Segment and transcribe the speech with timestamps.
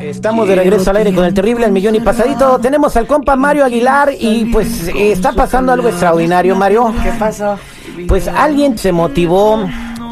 [0.00, 2.58] Estamos de regreso al aire con el terrible El Millón y Pasadito.
[2.60, 6.94] Tenemos al compa Mario Aguilar y pues eh, está pasando algo extraordinario, Mario.
[7.02, 7.58] ¿Qué pasó?
[8.06, 9.58] Pues alguien se motivó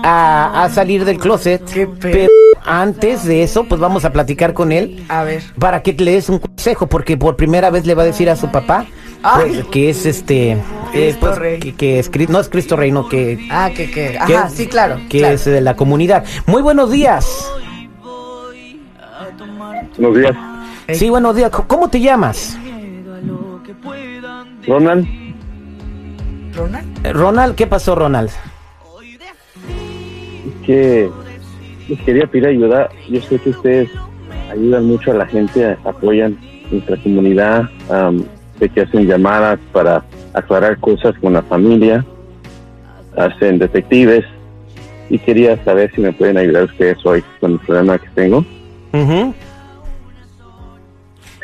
[0.03, 1.65] a, a salir del closet.
[1.73, 2.29] Qué pe- pero
[2.65, 5.43] antes de eso, pues vamos a platicar con él A ver.
[5.59, 8.35] para que le des un consejo, porque por primera vez le va a decir a
[8.37, 8.87] su papá
[9.35, 10.57] pues, que es este,
[10.95, 11.61] eh, pues, Rey.
[11.61, 14.19] que, que es no es Cristo Rey, no que, Ah, que, que.
[14.27, 15.01] que- Ajá, sí, claro.
[15.09, 15.35] que claro.
[15.35, 16.25] es de la comunidad.
[16.47, 17.51] Muy buenos días.
[19.99, 20.37] Buenos días.
[20.93, 21.51] Sí, buenos días.
[21.67, 22.57] ¿Cómo te llamas?
[24.67, 25.07] Ronald.
[26.55, 27.07] ¿Ronald?
[27.07, 28.31] Eh, Ronald, ¿qué pasó, Ronald?
[28.31, 31.11] Es que
[31.89, 32.89] les quería pedir ayuda.
[33.09, 33.91] Yo sé que ustedes
[34.51, 36.37] ayudan mucho a la gente, apoyan
[36.71, 38.25] nuestra comunidad, am,
[38.59, 42.05] que hacen llamadas para aclarar cosas con la familia,
[43.17, 44.25] hacen detectives
[45.09, 48.45] y quería saber si me pueden ayudar ustedes hoy con el problema que tengo.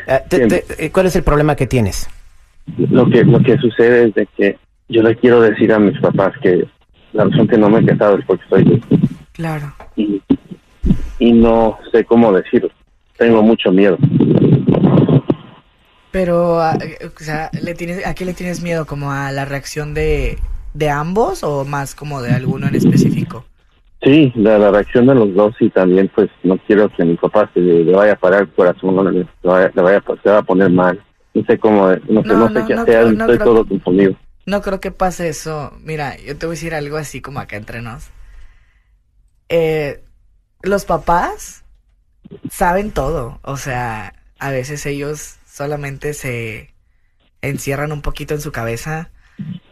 [0.07, 0.49] Eh, te- Bien.
[0.49, 2.09] te- eh, ¿Cuál es el problema que tienes?
[2.89, 4.57] Lo que lo que sucede es de que
[4.89, 6.65] yo le quiero decir a mis papás que
[7.13, 8.81] la razón que no me he casado es porque soy gay.
[9.33, 9.73] Claro.
[9.95, 10.21] y,
[11.19, 12.69] y no sé cómo decirlo.
[13.17, 13.97] Tengo mucho miedo.
[16.13, 18.85] Pero, ah, eh, o sea, ¿le tienes, ¿a qué le tienes miedo?
[18.85, 20.37] ¿Como a la reacción de,
[20.75, 23.45] de ambos o más como de alguno en específico?
[24.03, 27.49] Sí, la, la reacción de los dos y también pues no quiero que mi papá
[27.55, 30.37] se le, le vaya a parar el corazón, no, le, vaya, le vaya se va
[30.37, 31.03] a poner mal.
[31.33, 34.15] No sé cómo, no sé, No, no, sé qué hacer, estoy todo confundido.
[34.45, 35.73] No creo que pase eso.
[35.81, 38.11] Mira, yo te voy a decir algo así como acá entre nos.
[39.49, 40.03] Eh,
[40.61, 41.65] los papás
[42.51, 43.39] saben todo.
[43.41, 46.73] O sea, a veces ellos solamente se
[47.43, 49.11] encierran un poquito en su cabeza.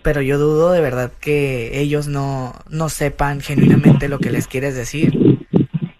[0.03, 4.75] Pero yo dudo de verdad que ellos no, no sepan genuinamente lo que les quieres
[4.75, 5.17] decir.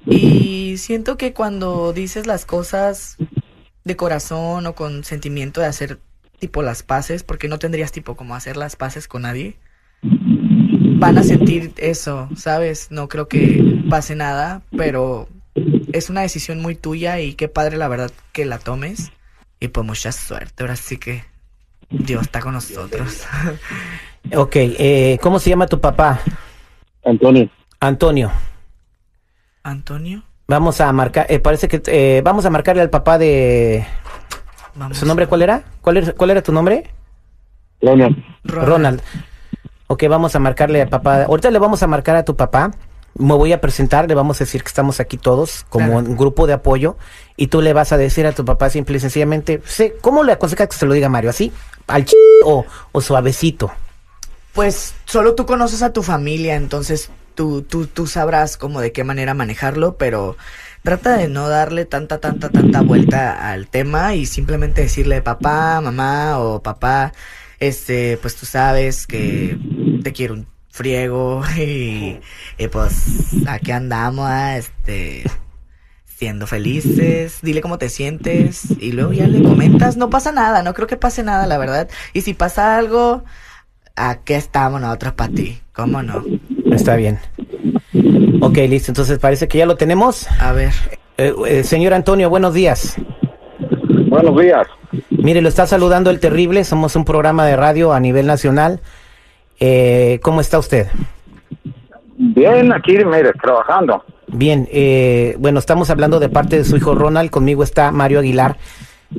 [0.05, 3.17] Y siento que cuando dices las cosas
[3.83, 5.99] de corazón o con sentimiento de hacer
[6.39, 9.55] tipo las paces, porque no tendrías tipo como hacer las paces con nadie,
[10.03, 12.91] van a sentir eso, ¿sabes?
[12.91, 15.27] No creo que pase nada, pero
[15.93, 19.11] es una decisión muy tuya y qué padre la verdad que la tomes.
[19.61, 21.23] Y pues mucha suerte, ahora sí que
[21.89, 23.23] Dios está con nosotros.
[24.35, 26.19] Ok, eh, ¿cómo se llama tu papá?
[27.03, 27.49] Antonio,
[27.79, 28.31] Antonio.
[29.63, 33.83] Antonio, Vamos a marcar, eh, parece que eh, vamos a marcarle al papá de...
[34.75, 34.97] vamos.
[34.97, 35.63] ¿Su nombre cuál era?
[35.81, 36.91] ¿Cuál era, cuál era tu nombre?
[37.81, 39.01] Ronald, Ronald.
[39.87, 41.23] Ok, vamos a marcarle al papá.
[41.23, 42.71] Ahorita le vamos a marcar a tu papá.
[43.15, 46.09] Me voy a presentar, le vamos a decir que estamos aquí todos como Claro.
[46.09, 46.97] un grupo de apoyo
[47.35, 50.31] y tú le vas a decir a tu papá simple y sencillamente, sé, ¿cómo le
[50.31, 51.29] aconsejas que se lo diga Mario?
[51.29, 51.51] ¿Así?
[51.87, 52.13] ¿Al ch
[52.45, 53.71] o, o suavecito?
[54.53, 59.03] Pues solo tú conoces a tu familia, entonces tú, tú, tú sabrás cómo de qué
[59.03, 60.37] manera manejarlo, pero
[60.83, 66.39] trata de no darle tanta, tanta, tanta vuelta al tema y simplemente decirle papá, mamá
[66.39, 67.13] o papá,
[67.59, 69.57] este, pues tú sabes que
[70.03, 72.19] te quiero un friego y,
[72.57, 73.05] y pues
[73.47, 75.23] aquí andamos, ah, este,
[76.05, 80.73] siendo felices, dile cómo te sientes y luego ya le comentas, no pasa nada, no
[80.73, 83.23] creo que pase nada, la verdad, y si pasa algo,
[83.95, 86.23] aquí estamos nosotros para ti, ¿cómo no?
[86.71, 87.19] Está bien.
[88.41, 88.91] Ok, listo.
[88.91, 90.27] Entonces parece que ya lo tenemos.
[90.39, 90.73] A ver,
[91.17, 92.95] Eh, eh, señor Antonio, buenos días.
[94.09, 94.65] buenos días.
[95.09, 96.63] Mire, lo está saludando el terrible.
[96.63, 98.79] Somos un programa de radio a nivel nacional.
[99.63, 100.87] Eh, ¿Cómo está usted?
[102.17, 104.03] Bien, aquí, mire, trabajando.
[104.27, 107.29] Bien, eh, bueno, estamos hablando de parte de su hijo Ronald.
[107.29, 108.57] Conmigo está Mario Aguilar.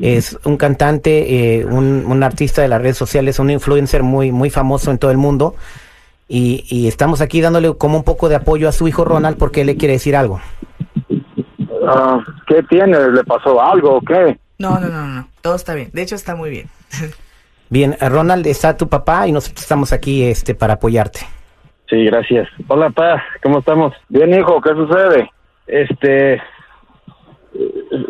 [0.00, 4.50] Es un cantante, eh, un, un artista de las redes sociales, un influencer muy, muy
[4.50, 5.55] famoso en todo el mundo.
[6.29, 9.61] Y, y estamos aquí dándole como un poco de apoyo a su hijo Ronald porque
[9.61, 10.41] él le quiere decir algo.
[11.87, 12.19] Ah,
[12.49, 12.99] ¿Qué tiene?
[13.11, 14.39] ¿Le pasó algo o qué?
[14.59, 16.69] no, no, no, no, todo está bien, de hecho está muy bien.
[17.73, 21.21] Bien, eh, Ronald, está tu papá y nosotros estamos aquí este, para apoyarte.
[21.89, 22.47] Sí, gracias.
[22.69, 23.95] Hola, pa, ¿cómo estamos?
[24.11, 25.31] Bien, hijo, ¿qué sucede?
[25.67, 26.43] Este,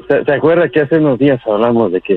[0.08, 2.16] ¿se, se acuerda que hace unos días hablamos de que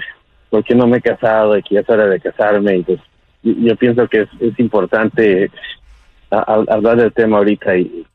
[0.49, 2.77] por qué no me he casado, de que ya es hora de casarme?
[2.77, 2.99] Y pues
[3.43, 5.51] yo, yo pienso que es, es importante
[6.31, 8.07] hablar del tema ahorita y,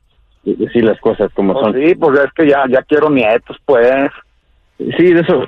[0.43, 1.73] decir las cosas como Pues son.
[1.81, 4.11] sí, pues es que ya, ya quiero nietos, pues.
[4.77, 5.45] Sí, de eso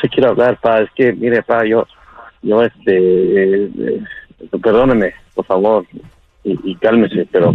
[0.00, 0.80] se quiero hablar, pa.
[0.80, 1.86] Es que, mire, pa, yo,
[2.46, 4.00] yo, este, eh,
[4.62, 5.84] perdóneme, por favor,
[6.44, 7.54] y, y cálmese, pero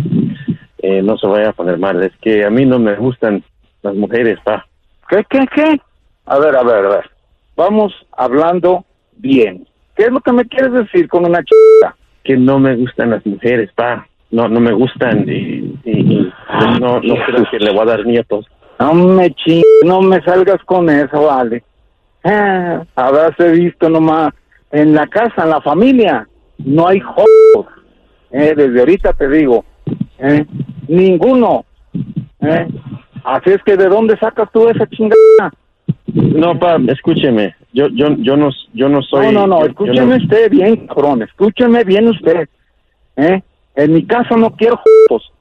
[0.79, 2.01] eh, no se vaya a poner mal.
[2.03, 3.43] Es que a mí no me gustan
[3.83, 4.65] las mujeres, pa.
[5.09, 5.81] ¿Qué, qué, qué?
[6.25, 7.09] A ver, a ver, a ver.
[7.55, 8.85] Vamos hablando
[9.17, 9.67] bien.
[9.95, 11.95] ¿Qué es lo que me quieres decir con una chica?
[12.23, 14.07] Que no me gustan las mujeres, pa.
[14.29, 15.91] No, no me gustan y, y-
[16.21, 18.45] y no, no creo que le voy a dar nietos.
[18.79, 21.63] No me ching, no me salgas con eso, vale.
[22.23, 24.33] Ah, habrás visto nomás.
[24.71, 26.27] En la casa, en la familia,
[26.59, 27.67] no hay jodos.
[28.31, 29.65] Eh, desde ahorita te digo.
[30.19, 30.45] Eh,
[30.87, 31.65] ninguno.
[32.41, 32.67] Eh,
[33.23, 35.51] así es que, ¿de dónde sacas tú esa chingada?
[36.13, 37.55] No, pa, escúcheme.
[37.73, 39.27] Yo, yo, yo no, yo no soy.
[39.27, 42.47] no, no, no, yo- yo escúcheme usted bien, cabrón, escúcheme bien usted.
[43.17, 43.41] ¿eh?
[43.75, 45.31] En mi casa no quiero jodos.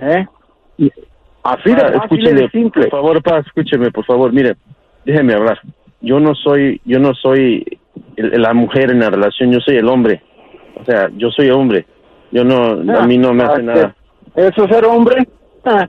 [0.00, 0.26] ¿eh?
[1.42, 2.82] Así de Pa, fácil y de simple.
[2.88, 4.32] Por favor, pa, escúcheme, por favor.
[4.32, 4.56] Mire,
[5.04, 5.60] déjeme hablar.
[6.00, 7.78] Yo no soy, yo no soy
[8.22, 9.52] la mujer en la relación.
[9.52, 10.22] Yo soy el hombre.
[10.80, 11.86] O sea, yo soy hombre.
[12.30, 13.96] Yo no, a mí no me Ah, hace este, nada.
[14.36, 15.26] ¿Eso ser hombre?
[15.64, 15.88] Ah,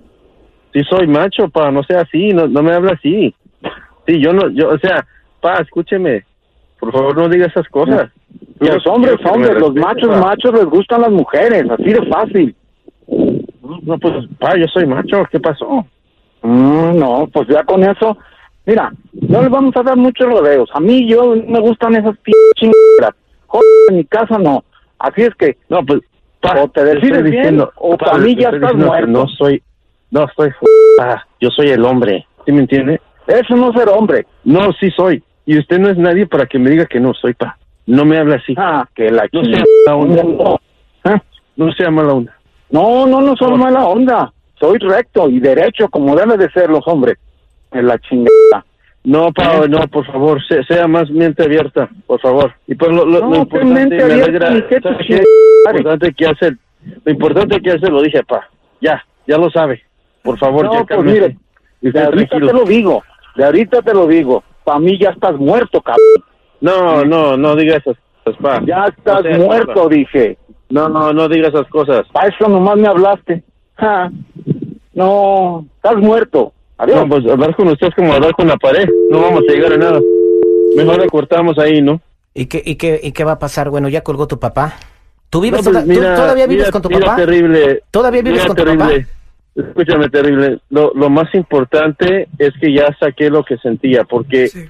[0.74, 3.36] Sí soy macho, pa, no sea así, no, no me habla así.
[4.08, 5.06] Sí, yo no, yo, o sea,
[5.42, 6.24] pa, escúcheme.
[6.80, 8.10] Por favor, no diga esas cosas.
[8.60, 10.18] los hombres, hombres, los machos, pa.
[10.18, 12.56] machos les gustan las mujeres, así de fácil.
[13.84, 15.86] No, pues, pa, yo soy macho, ¿qué pasó?
[16.42, 18.18] Mm, no, pues ya con eso,
[18.72, 20.70] mira, no le vamos a dar muchos rodeos.
[20.74, 23.16] A mí yo me gustan esas p chingaderas.
[23.48, 24.64] Joder, en mi casa no.
[25.00, 26.00] Así es que, No, pues,
[26.40, 29.08] pa, O te decides estoy bien, o pa, pa' mí ya estás diciendo muerto.
[29.12, 29.62] No soy,
[30.12, 30.66] no estoy, f-
[30.98, 33.02] pa, yo soy el hombre, ¿sí me entiende?
[33.28, 34.26] eso no es ser hombre.
[34.44, 35.24] No, sí soy.
[35.46, 37.58] Y usted no es nadie para que me diga que no soy, pa.
[37.88, 38.54] No me habla así.
[38.58, 40.24] Ah, que la No sea mala onda.
[40.24, 40.60] No,
[41.12, 41.20] ¿eh?
[41.58, 42.38] No sea mala onda.
[42.70, 44.32] no, no, no soy mala onda.
[44.60, 47.18] Soy recto y derecho como deben de ser los hombres.
[47.72, 48.66] En la chingada.
[49.04, 49.70] No, pa, ¿Eh?
[49.70, 52.54] no, por favor, se- sea más mente abierta, por favor.
[52.68, 55.04] Y pues lo, lo, No, lo importante, mente me alegra, qué ¿sabe tu qué?
[55.06, 55.24] chingada.
[55.64, 56.52] Lo importante que hace,
[57.06, 58.48] lo importante que hace lo dije, pa.
[58.80, 59.82] Ya, ya lo sabe.
[60.22, 61.38] Por favor, No, ya pues mire,
[61.82, 62.48] De ahorita tranquilo.
[62.48, 63.04] te lo digo.
[63.36, 64.44] De ahorita te lo digo.
[64.64, 66.06] Para mí ya estás muerto, cabrón.
[66.60, 68.62] No, no, no diga esas cosas, pa.
[68.66, 70.38] Ya estás sea muerto, dije.
[70.70, 72.06] No, no, no diga esas cosas.
[72.14, 73.44] Para eso nomás me hablaste.
[73.78, 74.12] Ja.
[74.94, 76.54] No, estás muerto.
[76.82, 76.98] Adiós.
[76.98, 78.88] No, pues hablar con usted es como hablar con la pared.
[79.10, 80.00] No vamos a llegar a nada.
[80.76, 82.02] Mejor le cortamos ahí, ¿no?
[82.34, 83.70] ¿Y qué, y, qué, ¿Y qué va a pasar?
[83.70, 84.76] Bueno, ya colgó tu papá.
[85.30, 87.16] ¿Tú vives No, pues, toda- tú mira, todavía vives mira, con tu mira, papá?
[87.18, 87.84] terrible.
[87.92, 89.06] ¿Todavía vives Mira, con tu terrible.
[89.56, 90.60] Escúchame, terrible.
[90.70, 94.66] Lo, lo más importante es que ya saqué lo que sentía, porque Sí.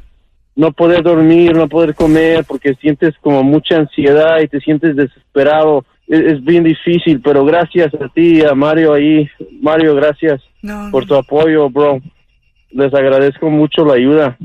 [0.56, 5.86] no poder dormir, no poder comer, porque sientes como mucha ansiedad y te sientes desesperado.
[6.12, 9.28] Es, es bien difícil, pero gracias a ti, a Mario ahí.
[9.62, 12.00] Mario, gracias No, por tu apoyo, bro.
[12.72, 14.38] Les agradezco mucho la ayuda.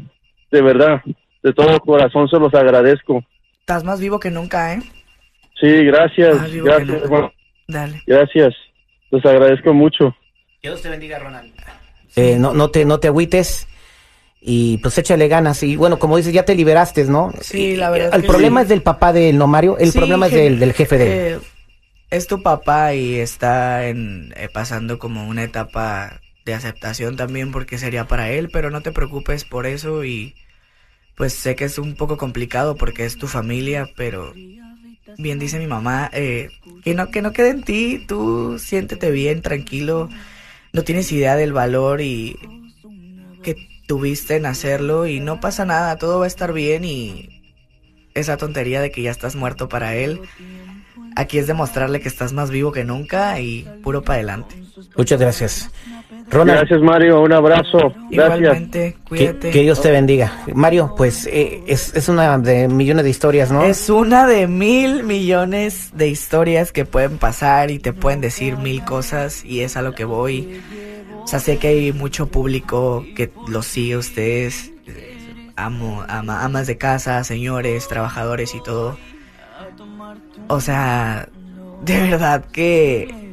[0.50, 1.02] De verdad,
[1.42, 3.22] de todo corazón se los agradezco.
[3.60, 4.80] estás más vivo que nunca, ¿eh?
[5.60, 6.94] Sí, gracias, que gracias, no.
[6.96, 7.32] hermano.
[7.68, 8.02] Dale.
[8.06, 8.54] Gracias.
[9.10, 10.14] Les agradezco mucho.
[10.62, 11.52] Dios te bendiga, Ronald.
[12.16, 13.66] Eh, no, no, te, no te agüites
[14.40, 15.62] y pues échale ganas.
[15.62, 17.32] Y bueno, como dices, ya te liberaste, ¿no?
[17.40, 18.62] Sí, la verdad es El que problema sí.
[18.64, 19.76] es del papá de él, ¿no, Mario?
[19.78, 21.38] El Sí, problema es del, del jefe de él.
[22.10, 27.78] Es tu papá y está en, eh, pasando como una etapa de aceptación también porque
[27.78, 30.34] sería para él, pero no te preocupes por eso y
[31.16, 34.34] pues sé que es un poco complicado porque es tu familia, pero
[35.18, 36.50] bien dice mi mamá, eh,
[36.82, 40.08] que no que no quede en ti, tú siéntete bien, tranquilo,
[40.72, 42.38] no tienes idea del valor y
[43.42, 43.56] que
[43.88, 47.36] tuviste en hacerlo y no pasa nada, todo va a estar bien y
[48.14, 50.20] esa tontería de que ya estás muerto para él.
[51.16, 54.62] Aquí es demostrarle que estás más vivo que nunca y puro para adelante.
[54.96, 55.70] Muchas gracias.
[56.28, 57.22] Ronald, Gracias, Mario.
[57.22, 57.78] Un abrazo.
[58.10, 58.10] Gracias.
[58.10, 59.50] Igualmente, que, cuídate.
[59.50, 60.42] que Dios te bendiga.
[60.54, 63.62] Mario, pues eh, es, es una de millones de historias, ¿no?
[63.64, 68.84] Es una de mil millones de historias que pueden pasar y te pueden decir mil
[68.84, 70.60] cosas y es a lo que voy.
[71.22, 75.16] O sea, sé que hay mucho público que los sigue a ustedes, eh,
[75.56, 78.98] amo, ama- amas de casa, señores, trabajadores y todo.
[80.48, 81.28] O sea,
[81.82, 83.25] de verdad que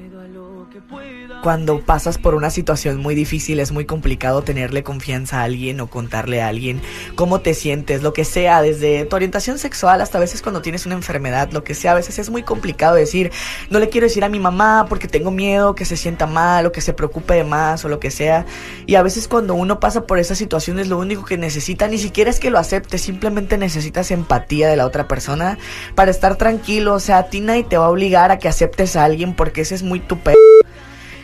[1.44, 5.88] cuando pasas por una situación muy difícil es muy complicado tenerle confianza a alguien o
[5.88, 6.82] contarle a alguien
[7.16, 10.86] cómo te sientes, lo que sea, desde tu orientación sexual hasta a veces cuando tienes
[10.86, 13.30] una enfermedad, lo que sea, a veces es muy complicado decir,
[13.70, 16.72] no le quiero decir a mi mamá porque tengo miedo que se sienta mal o
[16.72, 18.46] que se preocupe de más o lo que sea.
[18.86, 22.30] Y a veces cuando uno pasa por esas situaciones lo único que necesita ni siquiera
[22.30, 25.58] es que lo acepte, simplemente necesitas empatía de la otra persona
[25.94, 28.96] para estar tranquilo, o sea, a ti nadie te va a obligar a que aceptes
[28.96, 30.20] a alguien porque ese es muy tu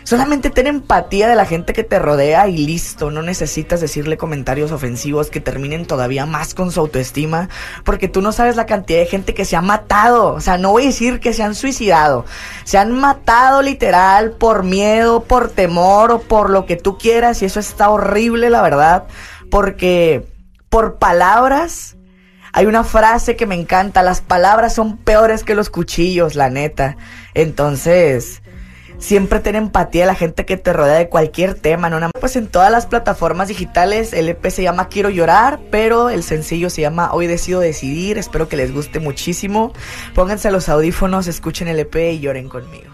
[0.09, 3.11] Solamente ten empatía de la gente que te rodea y listo.
[3.11, 7.47] No necesitas decirle comentarios ofensivos que terminen todavía más con su autoestima.
[7.83, 10.33] Porque tú no sabes la cantidad de gente que se ha matado.
[10.33, 12.25] O sea, no voy a decir que se han suicidado.
[12.63, 17.43] Se han matado literal por miedo, por temor o por lo que tú quieras.
[17.43, 19.03] Y eso está horrible, la verdad.
[19.51, 20.25] Porque
[20.69, 21.97] por palabras
[22.51, 26.97] hay una frase que me encanta, las palabras son peores que los cuchillos, la neta.
[27.35, 28.41] Entonces,
[28.99, 31.99] Siempre ten empatía a la gente que te rodea de cualquier tema, ¿no?
[32.19, 36.69] Pues en todas las plataformas digitales el EP se llama Quiero llorar, pero el sencillo
[36.69, 38.17] se llama Hoy decido decidir.
[38.17, 39.73] Espero que les guste muchísimo.
[40.13, 42.88] Pónganse los audífonos, escuchen el EP y lloren conmigo.